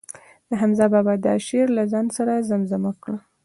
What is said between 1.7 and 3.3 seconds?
له ځان سره زمزمه کړ.